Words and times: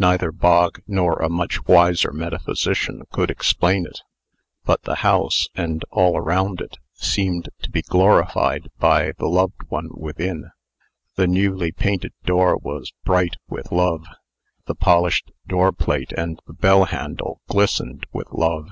Neither 0.00 0.32
Bog 0.32 0.82
nor 0.88 1.20
a 1.22 1.28
much 1.28 1.64
wiser 1.68 2.10
metaphysician 2.10 3.02
could 3.12 3.30
explain 3.30 3.86
it; 3.86 4.00
but 4.64 4.82
the 4.82 4.96
house, 4.96 5.46
and 5.54 5.84
all 5.92 6.16
around 6.18 6.60
it, 6.60 6.78
seemed 6.92 7.50
to 7.62 7.70
be 7.70 7.80
glorified 7.82 8.68
by 8.80 9.12
the 9.18 9.28
loved 9.28 9.62
one 9.68 9.90
within. 9.92 10.50
The 11.14 11.28
newly 11.28 11.70
painted 11.70 12.14
door 12.24 12.56
was 12.56 12.92
bright 13.04 13.36
with 13.48 13.70
love; 13.70 14.06
the 14.66 14.74
polished 14.74 15.30
doorplate 15.46 16.10
and 16.16 16.40
bell 16.48 16.86
handle 16.86 17.40
glistened 17.46 18.06
with 18.12 18.32
love. 18.32 18.70